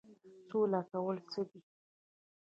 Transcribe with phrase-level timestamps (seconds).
[0.49, 1.59] سوله کول څه دي؟